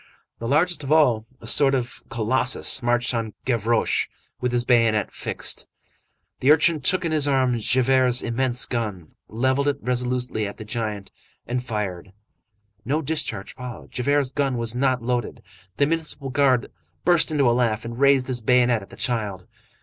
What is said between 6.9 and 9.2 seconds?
in his arms Javert's immense gun,